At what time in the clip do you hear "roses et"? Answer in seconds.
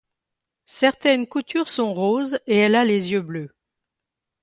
1.93-2.55